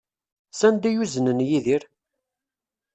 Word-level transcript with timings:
Sanda 0.51 0.85
ay 0.89 0.99
uznen 1.03 1.39
Yidir? 1.47 1.83